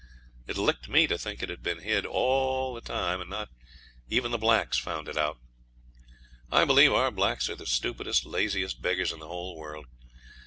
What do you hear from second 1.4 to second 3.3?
it had been hid away all the time, and